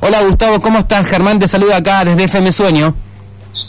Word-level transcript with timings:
Hola 0.00 0.22
Gustavo, 0.22 0.60
¿cómo 0.60 0.78
estás? 0.78 1.06
Germán 1.06 1.40
te 1.40 1.48
saluda 1.48 1.76
acá 1.76 2.04
desde 2.04 2.24
FM 2.24 2.52
Sueño. 2.52 2.94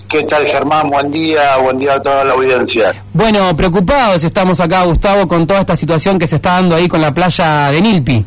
¿Qué 0.08 0.24
tal 0.24 0.46
Germán? 0.46 0.90
Buen 0.90 1.12
día, 1.12 1.58
buen 1.58 1.80
día 1.80 1.96
a 1.96 2.02
toda 2.02 2.24
la 2.24 2.34
audiencia. 2.34 2.94
Bueno, 3.14 3.56
preocupados 3.58 4.24
estamos 4.24 4.60
acá, 4.60 4.84
Gustavo, 4.84 5.28
con 5.28 5.48
toda 5.48 5.62
esta 5.62 5.76
situación 5.76 6.20
que 6.20 6.28
se 6.28 6.36
está 6.36 6.54
dando 6.54 6.76
ahí 6.76 6.88
con 6.88 7.02
la 7.02 7.12
playa 7.12 7.72
de 7.72 7.82
Nilpi. 7.82 8.26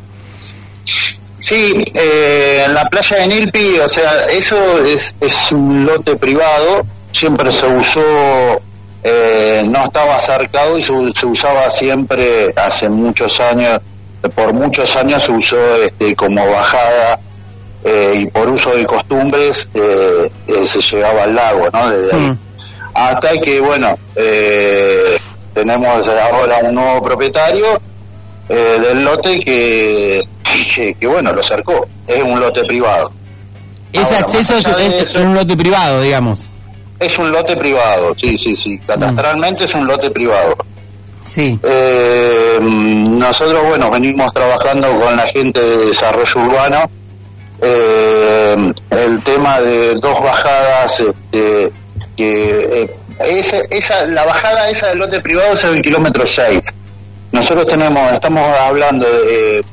Sí, 1.38 1.84
eh, 1.94 2.64
en 2.66 2.74
la 2.74 2.84
playa 2.86 3.18
de 3.18 3.26
Nilpi, 3.28 3.78
o 3.78 3.88
sea, 3.88 4.25
eso 4.30 4.57
es, 4.84 5.14
es 5.21 5.53
un 5.53 5.84
lote 5.84 6.16
privado, 6.16 6.84
siempre 7.12 7.53
se 7.53 7.66
usó, 7.66 8.61
eh, 9.05 9.62
no 9.64 9.84
estaba 9.84 10.21
cercado 10.21 10.77
y 10.77 10.82
se, 10.82 10.93
se 11.14 11.27
usaba 11.27 11.71
siempre 11.71 12.53
hace 12.57 12.89
muchos 12.89 13.41
años, 13.41 13.80
por 14.34 14.53
muchos 14.53 14.96
años 14.96 15.23
se 15.23 15.30
usó 15.32 15.77
este, 15.77 16.16
como 16.16 16.45
bajada 16.50 17.21
eh, 17.84 18.14
y 18.22 18.26
por 18.26 18.48
uso 18.48 18.70
de 18.74 18.84
costumbres 18.86 19.68
eh, 19.74 20.30
eh, 20.46 20.66
se 20.66 20.80
llegaba 20.80 21.24
al 21.24 21.34
lago, 21.34 21.68
¿no? 21.73 21.90
Desde 21.90 22.14
ahí. 22.16 22.20
Mm. 22.23 22.38
Hasta 22.95 23.30
que, 23.40 23.60
bueno, 23.60 23.98
eh, 24.16 25.18
tenemos 25.54 26.09
ahora 26.09 26.59
un 26.62 26.74
nuevo 26.74 27.02
propietario 27.02 27.80
eh, 28.48 28.78
del 28.80 29.04
lote 29.04 29.40
que, 29.40 30.23
que, 30.74 30.95
que, 30.95 31.06
bueno, 31.06 31.32
lo 31.32 31.42
cercó. 31.42 31.87
Es 32.06 32.23
un 32.23 32.38
lote 32.38 32.64
privado. 32.64 33.10
Ese 33.92 34.04
Ahora, 34.04 34.18
acceso 34.18 34.56
es, 34.56 34.66
es 34.66 35.10
eso- 35.10 35.20
un 35.20 35.34
lote 35.34 35.56
privado, 35.56 36.02
digamos. 36.02 36.40
Es 37.01 37.18
un 37.18 37.32
lote 37.32 37.56
privado, 37.56 38.14
sí, 38.16 38.38
sí, 38.38 38.54
sí. 38.54 38.78
Catastralmente 38.87 39.64
es 39.64 39.74
un 39.74 39.87
lote 39.88 40.10
privado. 40.10 40.56
Sí. 41.24 41.59
Eh, 41.62 42.59
nosotros, 42.60 43.60
bueno, 43.66 43.90
venimos 43.90 44.32
trabajando 44.34 44.88
con 45.01 45.16
la 45.16 45.26
gente 45.26 45.60
de 45.60 45.87
desarrollo 45.87 46.40
urbano. 46.42 46.90
Eh, 47.62 48.73
el 48.91 49.23
tema 49.23 49.61
de 49.61 49.95
dos 49.95 50.21
bajadas, 50.21 51.01
este, 51.01 51.73
que 52.16 52.82
eh, 52.82 52.96
esa, 53.24 53.59
esa, 53.71 54.07
la 54.07 54.24
bajada 54.24 54.69
esa 54.69 54.88
del 54.88 54.99
lote 54.99 55.21
privado 55.21 55.54
es 55.54 55.63
el 55.65 55.80
kilómetro 55.80 56.27
6. 56.27 56.59
Nosotros 57.30 57.66
tenemos, 57.69 58.13
estamos 58.13 58.43
hablando 58.59 59.07
de, 59.09 59.65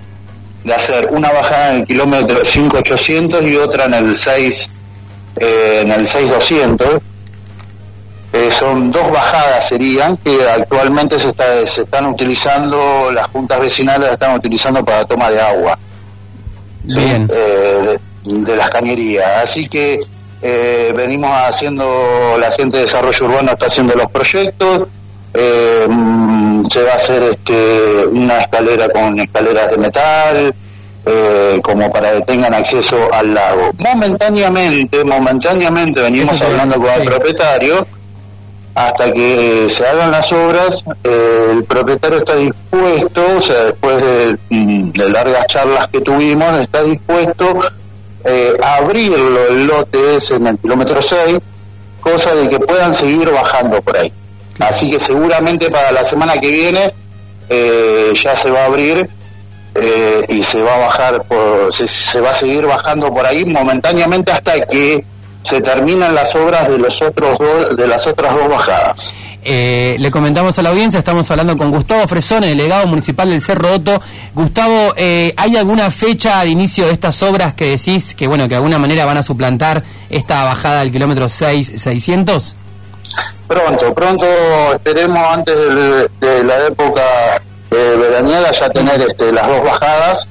de 0.64 0.74
hacer 0.74 1.08
una 1.12 1.32
bajada 1.32 1.74
en 1.74 1.82
el 1.82 1.88
kilómetro 1.88 2.46
5800 2.46 3.44
y 3.44 3.56
otra 3.56 3.86
en 3.86 3.94
el 3.96 4.16
6, 4.16 4.70
eh, 5.38 5.82
en 5.84 5.92
el 5.92 6.06
6200. 6.06 7.02
Eh, 8.32 8.52
son 8.52 8.92
dos 8.92 9.10
bajadas 9.12 9.68
serían 9.68 10.16
que 10.18 10.38
actualmente 10.48 11.18
se, 11.18 11.30
está, 11.30 11.68
se 11.68 11.82
están 11.82 12.06
utilizando, 12.06 13.10
las 13.12 13.26
juntas 13.28 13.60
vecinales 13.60 14.02
las 14.02 14.12
están 14.14 14.36
utilizando 14.36 14.86
para 14.86 15.04
toma 15.06 15.32
de 15.32 15.42
agua 15.42 15.80
Eh, 16.88 17.28
de, 17.30 18.00
de 18.24 18.56
las 18.56 18.70
cañerías. 18.70 19.44
Así 19.44 19.68
que 19.68 20.00
eh, 20.42 20.94
venimos 20.96 21.32
haciendo, 21.32 22.38
la 22.40 22.52
gente 22.52 22.78
de 22.78 22.84
desarrollo 22.84 23.26
urbano 23.26 23.52
está 23.52 23.66
haciendo 23.66 23.94
los 23.96 24.10
proyectos, 24.10 24.88
eh, 25.34 25.86
mm, 25.90 26.68
se 26.70 26.84
va 26.84 26.94
a 26.94 26.96
hacer 26.96 27.24
este, 27.24 28.06
una 28.08 28.40
escalera 28.40 28.90
con 28.90 29.20
escaleras 29.20 29.72
de 29.72 29.78
metal, 29.78 30.56
eh, 31.06 31.60
como 31.62 31.92
para 31.92 32.14
que 32.14 32.22
tengan 32.22 32.54
acceso 32.54 32.98
al 33.12 33.34
lago. 33.34 33.72
Momentáneamente, 33.78 35.04
momentáneamente 35.04 36.02
venimos 36.02 36.42
hablando 36.42 36.76
con 36.76 36.90
el 36.90 37.06
propietario 37.06 37.86
hasta 38.80 39.12
que 39.12 39.68
se 39.68 39.86
hagan 39.86 40.10
las 40.10 40.32
obras, 40.32 40.86
eh, 41.04 41.48
el 41.52 41.66
propietario 41.66 42.20
está 42.20 42.38
dispuesto, 42.38 43.26
o 43.38 43.42
sea, 43.42 43.66
después 43.66 44.02
de, 44.02 44.38
largas 45.10 45.48
charlas 45.48 45.90
que 45.90 46.00
tuvimos, 46.00 46.58
está 46.58 46.82
dispuesto 46.84 47.60
eh, 48.24 48.54
a 48.64 48.76
abrirlo 48.76 49.48
el 49.50 49.66
lote 49.66 50.16
ese 50.16 50.36
en 50.36 50.48
el 50.48 50.58
kilómetro 50.60 51.02
6, 51.02 51.40
cosa 52.00 52.34
de 52.36 52.48
que 52.48 52.58
puedan 52.58 52.94
seguir 52.94 53.30
bajando 53.30 53.82
por 53.82 53.98
ahí. 53.98 54.14
Así 54.60 54.90
que 54.90 55.00
seguramente 55.02 55.70
para 55.70 55.92
la 55.92 56.06
semana 56.06 56.38
que 56.38 56.50
viene 56.50 56.94
eh, 57.50 58.14
ya 58.16 58.34
se 58.34 58.50
va 58.50 58.62
a 58.62 58.66
abrir 58.66 59.10
y 60.30 60.44
se 60.44 60.62
va 60.62 60.76
a 60.76 60.80
bajar, 60.80 61.26
se 61.72 62.22
va 62.22 62.30
a 62.32 62.34
seguir 62.34 62.66
bajando 62.66 63.14
por 63.14 63.26
ahí 63.26 63.44
momentáneamente 63.44 64.32
hasta 64.32 64.66
que 64.66 65.04
se 65.50 65.62
terminan 65.62 66.14
las 66.14 66.36
obras 66.36 66.70
de 66.70 66.78
los 66.78 67.02
otros 67.02 67.40
de 67.76 67.88
las 67.88 68.06
otras 68.06 68.36
dos 68.36 68.48
bajadas. 68.48 69.16
Eh, 69.44 69.96
le 69.98 70.12
comentamos 70.12 70.60
a 70.60 70.62
la 70.62 70.70
audiencia, 70.70 71.00
estamos 71.00 71.32
hablando 71.32 71.58
con 71.58 71.72
Gustavo 71.72 72.08
Fresone, 72.08 72.48
delegado 72.48 72.86
municipal 72.86 73.32
del 73.32 73.42
Cerro 73.42 73.74
Otto. 73.74 74.00
Gustavo, 74.36 74.94
eh, 74.96 75.34
¿hay 75.38 75.58
alguna 75.58 75.90
fecha 75.90 76.44
de 76.44 76.50
inicio 76.50 76.86
de 76.86 76.92
estas 76.92 77.24
obras 77.24 77.56
que 77.56 77.66
decís 77.66 78.14
que, 78.14 78.28
bueno, 78.28 78.44
que 78.44 78.50
de 78.50 78.56
alguna 78.58 78.78
manera 78.78 79.06
van 79.06 79.18
a 79.18 79.24
suplantar 79.24 79.82
esta 80.12 80.44
bajada 80.44 80.82
del 80.82 80.92
kilómetro 80.92 81.28
6, 81.28 81.74
600? 81.78 82.56
Pronto, 83.48 83.94
pronto 83.96 84.28
esperemos 84.74 85.18
antes 85.32 85.56
de, 86.20 86.44
la 86.44 86.68
época 86.68 87.02
eh, 87.72 87.98
veraniega 88.00 88.52
ya 88.52 88.70
tener 88.70 89.02
este, 89.02 89.32
las 89.32 89.48
dos 89.48 89.64
bajadas 89.64 90.28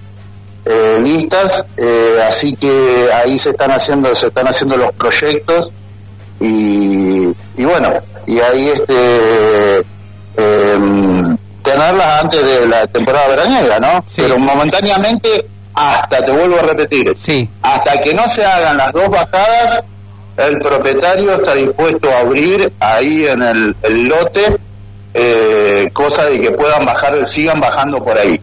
eh, 0.69 1.01
listas, 1.03 1.65
eh, 1.77 2.23
así 2.29 2.55
que 2.57 3.09
ahí 3.13 3.39
se 3.39 3.51
están 3.51 3.71
haciendo, 3.71 4.15
se 4.15 4.27
están 4.27 4.47
haciendo 4.49 4.77
los 4.77 4.93
proyectos 4.93 5.71
y, 6.41 7.29
y 7.57 7.65
bueno, 7.65 7.95
y 8.27 8.39
ahí 8.41 8.69
este 8.69 9.79
em, 10.37 11.37
tenerlas 11.63 12.23
antes 12.23 12.45
de 12.47 12.67
la 12.67 12.87
temporada 12.87 13.29
veraniega, 13.29 13.81
¿no? 13.81 14.05
Sí. 14.07 14.23
Pero 14.23 14.39
momentáneamente 14.39 15.47
hasta, 15.75 16.25
te 16.25 16.31
vuelvo 16.33 16.59
a 16.59 16.63
repetir, 16.63 17.13
Sí. 17.17 17.49
hasta 17.63 18.01
que 18.01 18.15
no 18.15 18.27
se 18.29 18.45
hagan 18.45 18.77
las 18.77 18.93
dos 18.93 19.09
bajadas, 19.09 19.83
el 20.37 20.59
propietario 20.59 21.35
está 21.35 21.55
dispuesto 21.55 22.11
a 22.11 22.21
abrir 22.21 22.73
ahí 22.81 23.27
en 23.27 23.43
el, 23.43 23.77
el 23.83 24.05
lote, 24.09 24.57
eh, 25.15 25.91
cosa 25.93 26.25
de 26.27 26.41
que 26.41 26.51
puedan 26.53 26.85
bajar, 26.85 27.27
sigan 27.27 27.61
bajando 27.61 28.03
por 28.03 28.17
ahí. 28.19 28.41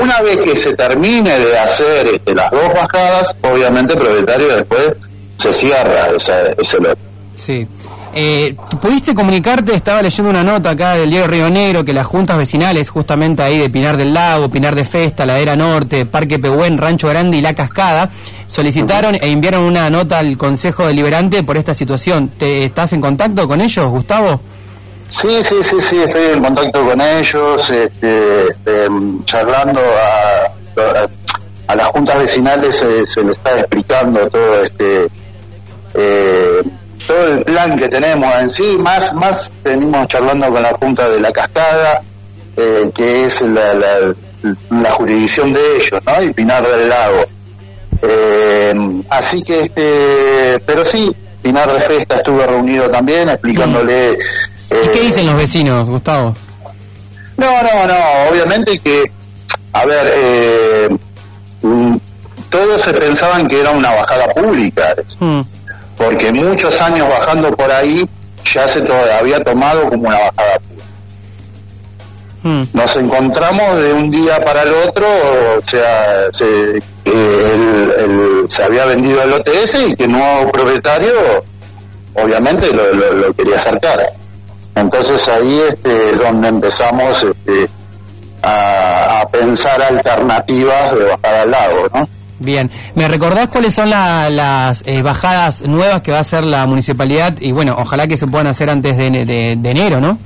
Una 0.00 0.20
vez 0.20 0.38
que 0.38 0.56
se 0.56 0.74
termine 0.74 1.38
de 1.38 1.58
hacer 1.58 2.06
este, 2.06 2.34
las 2.34 2.50
dos 2.50 2.72
bajadas, 2.74 3.36
obviamente 3.42 3.94
el 3.94 3.98
propietario 3.98 4.48
después 4.48 4.94
se 5.36 5.52
cierra 5.52 6.08
ese 6.16 6.80
lote. 6.80 7.00
Sí. 7.34 7.66
Eh, 8.14 8.54
¿tú 8.68 8.78
¿Pudiste 8.78 9.14
comunicarte? 9.14 9.74
Estaba 9.74 10.02
leyendo 10.02 10.30
una 10.30 10.44
nota 10.44 10.70
acá 10.70 10.96
del 10.96 11.08
Diego 11.08 11.26
Río 11.26 11.48
Negro 11.48 11.82
que 11.82 11.94
las 11.94 12.06
juntas 12.06 12.36
vecinales, 12.36 12.90
justamente 12.90 13.42
ahí 13.42 13.58
de 13.58 13.70
Pinar 13.70 13.96
del 13.96 14.12
Lago, 14.12 14.50
Pinar 14.50 14.74
de 14.74 14.84
Festa, 14.84 15.24
Ladera 15.24 15.56
Norte, 15.56 16.04
Parque 16.04 16.38
Pehuen, 16.38 16.76
Rancho 16.76 17.08
Grande 17.08 17.38
y 17.38 17.40
La 17.40 17.54
Cascada, 17.54 18.10
solicitaron 18.46 19.14
e 19.14 19.30
enviaron 19.30 19.62
una 19.62 19.88
nota 19.88 20.18
al 20.18 20.36
Consejo 20.36 20.86
Deliberante 20.86 21.42
por 21.42 21.56
esta 21.56 21.74
situación. 21.74 22.28
¿Te 22.38 22.64
estás 22.64 22.92
en 22.92 23.00
contacto 23.00 23.48
con 23.48 23.62
ellos, 23.62 23.88
Gustavo? 23.88 24.40
Sí, 25.12 25.44
sí, 25.44 25.62
sí, 25.62 25.78
sí, 25.78 25.98
estoy 25.98 26.24
en 26.24 26.42
contacto 26.42 26.86
con 26.86 26.98
ellos, 26.98 27.68
este, 27.68 28.46
em, 28.64 29.22
charlando 29.26 29.78
a, 29.78 31.06
a 31.66 31.76
las 31.76 31.88
juntas 31.88 32.18
vecinales 32.18 32.76
se, 32.76 33.04
se 33.04 33.22
les 33.22 33.36
está 33.36 33.58
explicando 33.58 34.26
todo 34.30 34.62
este 34.64 35.08
eh, 35.92 36.62
todo 37.06 37.26
el 37.26 37.44
plan 37.44 37.78
que 37.78 37.90
tenemos 37.90 38.34
en 38.40 38.48
sí, 38.48 38.78
más 38.78 39.12
más 39.12 39.52
venimos 39.62 40.06
charlando 40.08 40.50
con 40.50 40.62
la 40.62 40.72
junta 40.72 41.06
de 41.06 41.20
la 41.20 41.30
cascada, 41.30 42.00
eh, 42.56 42.90
que 42.94 43.26
es 43.26 43.42
la, 43.42 43.74
la, 43.74 44.14
la 44.70 44.90
jurisdicción 44.92 45.52
de 45.52 45.76
ellos, 45.76 46.00
¿no? 46.06 46.22
Y 46.22 46.32
Pinar 46.32 46.66
del 46.66 46.88
Lago. 46.88 47.24
Eh, 48.00 49.02
así 49.10 49.42
que, 49.42 49.60
este, 49.60 50.58
pero 50.64 50.86
sí, 50.86 51.14
Pinar 51.42 51.70
de 51.70 51.80
Festa 51.80 52.16
estuve 52.16 52.46
reunido 52.46 52.88
también 52.88 53.28
explicándole. 53.28 54.16
¿Y 54.72 54.86
eh, 54.86 54.90
qué 54.92 55.00
dicen 55.00 55.26
los 55.26 55.36
vecinos, 55.36 55.88
Gustavo? 55.88 56.34
No, 57.36 57.46
no, 57.62 57.86
no, 57.86 57.94
obviamente 58.30 58.78
que, 58.78 59.10
a 59.72 59.84
ver, 59.84 60.12
eh, 60.14 60.88
mm, 61.62 61.96
todos 62.50 62.82
se 62.82 62.92
pensaban 62.94 63.48
que 63.48 63.60
era 63.60 63.70
una 63.70 63.90
bajada 63.92 64.28
pública, 64.34 64.94
Hmm, 65.18 65.40
porque 65.96 66.30
muchos 66.32 66.80
años 66.80 67.08
bajando 67.08 67.54
por 67.56 67.70
ahí 67.72 68.06
ya 68.44 68.68
se 68.68 68.82
to- 68.82 68.94
había 69.18 69.42
tomado 69.42 69.88
como 69.88 70.08
una 70.08 70.18
bajada 70.18 70.58
pública. 70.58 70.84
hmm. 72.42 72.62
Nos 72.74 72.96
encontramos 72.96 73.76
de 73.82 73.92
un 73.92 74.10
día 74.10 74.44
para 74.44 74.62
el 74.62 74.74
otro, 74.74 75.06
o 75.06 75.68
sea, 75.68 76.26
se, 76.32 76.76
eh, 76.78 76.82
el- 77.04 77.94
el- 77.98 78.44
se 78.50 78.62
había 78.64 78.84
vendido 78.84 79.22
el 79.22 79.32
OTS 79.32 79.74
y 79.88 79.94
que 79.96 80.04
el 80.04 80.12
nuevo 80.12 80.50
propietario 80.52 81.12
obviamente 82.14 82.72
lo, 82.72 82.92
lo- 82.92 83.12
lo 83.14 83.32
quería 83.34 83.56
acercar. 83.56 84.00
Entonces 84.74 85.28
ahí 85.28 85.60
este, 85.68 86.10
es 86.10 86.18
donde 86.18 86.48
empezamos 86.48 87.22
este, 87.24 87.68
a, 88.42 89.20
a 89.20 89.28
pensar 89.28 89.82
alternativas 89.82 90.94
de 90.98 91.04
bajar 91.04 91.34
al 91.42 91.50
lago, 91.50 91.88
¿no? 91.94 92.08
Bien, 92.38 92.70
¿me 92.96 93.06
recordás 93.06 93.48
cuáles 93.48 93.72
son 93.74 93.88
la- 93.90 94.28
las 94.28 94.82
eh, 94.86 95.00
bajadas 95.02 95.62
nuevas 95.62 96.00
que 96.02 96.10
va 96.10 96.18
a 96.18 96.22
hacer 96.22 96.42
la 96.42 96.66
municipalidad? 96.66 97.34
Y 97.38 97.52
bueno, 97.52 97.76
ojalá 97.78 98.08
que 98.08 98.16
se 98.16 98.26
puedan 98.26 98.48
hacer 98.48 98.68
antes 98.68 98.96
de, 98.96 99.10
de- 99.10 99.54
de 99.56 99.70
enero, 99.70 100.00
¿no? 100.00 100.18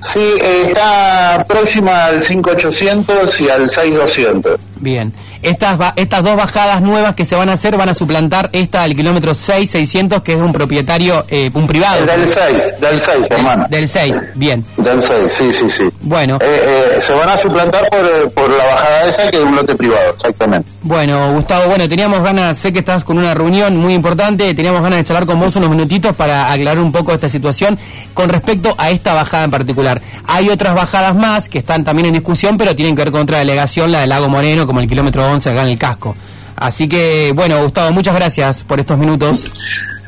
Sí, 0.00 0.20
eh, 0.20 0.62
está 0.68 1.44
próxima 1.48 2.04
al 2.04 2.22
5800 2.22 3.40
y 3.40 3.48
al 3.50 3.68
6200. 3.68 4.60
Bien. 4.80 5.12
Estas, 5.42 5.78
estas 5.96 6.22
dos 6.22 6.36
bajadas 6.36 6.82
nuevas 6.82 7.14
que 7.14 7.24
se 7.24 7.36
van 7.36 7.48
a 7.48 7.52
hacer 7.54 7.76
van 7.76 7.88
a 7.88 7.94
suplantar 7.94 8.50
esta 8.52 8.82
del 8.82 8.94
kilómetro 8.96 9.34
6, 9.34 9.70
600, 9.70 10.22
que 10.22 10.32
es 10.32 10.38
de 10.38 10.44
un 10.44 10.52
propietario, 10.52 11.24
eh, 11.28 11.50
un 11.54 11.66
privado. 11.66 12.04
Del 12.04 12.26
6, 12.26 12.80
del 12.80 13.00
6, 13.00 13.16
hermano. 13.30 13.66
Del 13.68 13.88
6, 13.88 14.16
bien. 14.34 14.64
Del 14.76 15.02
6, 15.02 15.18
sí, 15.30 15.52
sí, 15.52 15.68
sí. 15.68 15.84
Bueno. 16.00 16.38
Eh, 16.40 16.94
eh, 16.96 17.00
se 17.00 17.12
van 17.12 17.28
a 17.28 17.36
suplantar 17.36 17.88
por, 17.88 18.30
por 18.32 18.50
la 18.50 18.64
bajada 18.64 19.08
esa 19.08 19.30
que 19.30 19.38
es 19.38 19.44
un 19.44 19.56
lote 19.56 19.74
privado, 19.74 20.10
exactamente. 20.14 20.68
Bueno, 20.82 21.32
Gustavo, 21.32 21.68
bueno, 21.68 21.88
teníamos 21.88 22.22
ganas, 22.22 22.56
sé 22.56 22.72
que 22.72 22.78
estás 22.78 23.04
con 23.04 23.18
una 23.18 23.34
reunión 23.34 23.76
muy 23.76 23.94
importante, 23.94 24.54
teníamos 24.54 24.82
ganas 24.82 24.98
de 24.98 25.04
charlar 25.04 25.26
con 25.26 25.40
vos 25.40 25.56
unos 25.56 25.70
minutitos 25.70 26.14
para 26.14 26.52
aclarar 26.52 26.78
un 26.78 26.92
poco 26.92 27.12
esta 27.12 27.28
situación 27.28 27.78
con 28.14 28.28
respecto 28.28 28.74
a 28.78 28.90
esta 28.90 29.14
bajada 29.14 29.44
en 29.44 29.50
particular. 29.50 30.00
Hay 30.26 30.48
otras 30.48 30.74
bajadas 30.74 31.14
más 31.14 31.48
que 31.48 31.58
están 31.58 31.84
también 31.84 32.06
en 32.06 32.14
discusión, 32.14 32.56
pero 32.56 32.76
tienen 32.76 32.94
que 32.94 33.02
ver 33.02 33.12
con 33.12 33.22
otra 33.22 33.38
delegación, 33.38 33.92
la 33.92 34.00
del 34.00 34.10
Lago 34.10 34.28
Moreno, 34.28 34.66
como 34.68 34.80
el 34.80 34.88
kilómetro 34.88 35.26
11 35.26 35.50
acá 35.50 35.62
en 35.62 35.68
el 35.68 35.78
casco. 35.78 36.14
Así 36.54 36.88
que, 36.88 37.32
bueno, 37.34 37.62
Gustavo, 37.62 37.90
muchas 37.90 38.14
gracias 38.14 38.62
por 38.64 38.78
estos 38.78 38.98
minutos. 38.98 39.50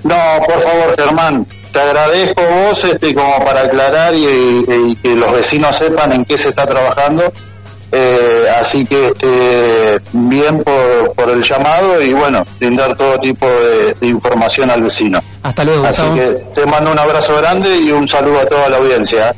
No, 0.05 0.17
por 0.47 0.61
favor, 0.61 0.95
Germán, 0.99 1.47
te 1.73 1.81
agradezco 1.81 2.43
vos 2.43 2.85
este, 2.85 3.15
como 3.15 3.43
para 3.45 3.62
aclarar 3.62 4.15
y, 4.15 4.97
que 5.03 5.15
los 5.15 5.33
vecinos 5.33 5.77
sepan 5.77 6.12
en 6.12 6.25
qué 6.25 6.37
se 6.37 6.51
está 6.51 6.67
trabajando. 6.67 7.33
Eh, 7.93 8.47
así 8.61 8.85
que 8.85 9.07
este, 9.07 10.01
bien 10.12 10.62
por, 10.62 11.12
por, 11.15 11.31
el 11.31 11.43
llamado 11.43 12.01
y 12.01 12.12
bueno, 12.12 12.45
brindar 12.61 12.97
todo 12.97 13.19
tipo 13.19 13.47
de, 13.47 14.07
información 14.07 14.71
al 14.71 14.83
vecino. 14.83 15.21
Hasta 15.43 15.65
luego. 15.65 15.87
Así 15.87 16.07
que 16.15 16.45
te 16.55 16.67
mando 16.67 16.93
un 16.93 16.99
abrazo 16.99 17.37
grande 17.37 17.79
y 17.79 17.91
un 17.91 18.07
saludo 18.07 18.41
a 18.41 18.47
toda 18.47 18.69
la 18.69 18.77
audiencia. 18.77 19.35